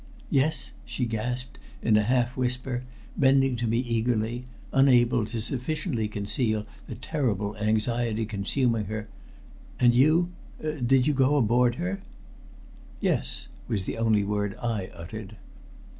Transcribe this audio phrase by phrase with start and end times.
[0.31, 2.83] "Yes?" she gasped, in a half whisper,
[3.15, 9.09] bending to me eagerly, unable to sufficiently conceal the terrible anxiety consuming her.
[9.79, 10.29] "And you
[10.59, 11.99] did you go aboard her?"
[12.99, 15.35] "Yes," was the only word I uttered.